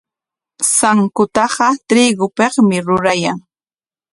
[0.75, 3.39] Sankutaqa trigopikmi rurayan.